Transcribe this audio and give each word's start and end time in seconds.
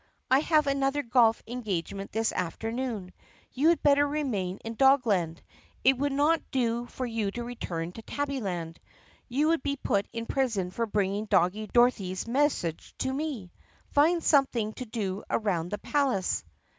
I 0.31 0.39
have 0.39 0.65
another 0.65 1.03
golf 1.03 1.43
engagement 1.45 2.11
this 2.11 2.31
after 2.31 2.71
noon. 2.71 3.13
You 3.51 3.67
had 3.69 3.83
better 3.83 4.07
remain 4.07 4.57
in 4.65 4.75
Dogland. 4.75 5.43
It 5.83 5.95
would 5.95 6.11
not 6.11 6.41
do 6.49 6.87
for 6.87 7.05
you 7.05 7.29
to 7.29 7.43
return 7.43 7.91
to 7.91 8.01
Tabbyland. 8.01 8.77
You 9.27 9.49
would 9.49 9.61
be 9.61 9.75
put 9.75 10.07
in 10.11 10.25
prison 10.25 10.71
for 10.71 10.87
bringing 10.87 11.25
Doggie 11.25 11.67
Dorothy's 11.67 12.27
message 12.27 12.95
to 12.97 13.13
me. 13.13 13.51
Find 13.91 14.23
some 14.23 14.47
thing 14.47 14.73
to 14.73 14.85
do 14.87 15.23
around 15.29 15.69
the 15.69 15.77
palace." 15.77 16.43